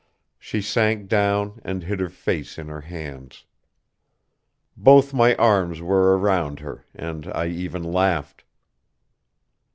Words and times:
She 0.39 0.63
sank 0.63 1.07
down 1.07 1.61
and 1.63 1.83
hid 1.83 1.99
her 1.99 2.09
face 2.09 2.57
in 2.57 2.69
her 2.69 2.81
hands. 2.81 3.45
Both 4.75 5.13
my 5.13 5.35
arms 5.35 5.79
were 5.79 6.17
around 6.17 6.59
her 6.61 6.87
and 6.95 7.27
I 7.35 7.45
even 7.49 7.83
laughed. 7.83 8.43